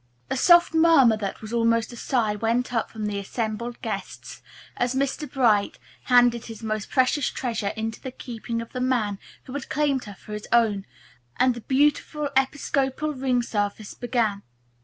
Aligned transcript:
A 0.31 0.35
soft 0.35 0.73
murmur 0.73 1.15
that 1.17 1.43
was 1.43 1.53
almost 1.53 1.93
a 1.93 1.95
sigh 1.95 2.33
went 2.33 2.73
up 2.73 2.89
from 2.89 3.05
the 3.05 3.19
assembled 3.19 3.79
guests 3.83 4.41
as 4.75 4.95
Mr. 4.95 5.31
Bright 5.31 5.77
handed 6.05 6.45
his 6.45 6.63
most 6.63 6.89
precious 6.89 7.27
treasure 7.29 7.71
into 7.77 8.01
the 8.01 8.09
keeping 8.11 8.63
of 8.63 8.73
the 8.73 8.81
man 8.81 9.19
who 9.43 9.53
had 9.53 9.69
claimed 9.69 10.05
her 10.05 10.15
for 10.15 10.33
his 10.33 10.47
own, 10.51 10.87
and 11.37 11.53
the 11.53 11.61
beautiful 11.61 12.31
Episcopal 12.35 13.13
ring 13.13 13.43
service 13.43 13.93
began. 13.93 14.41